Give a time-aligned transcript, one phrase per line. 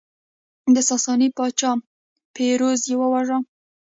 [0.73, 1.71] د ساساني پاچا
[2.35, 3.37] پیروز یې وواژه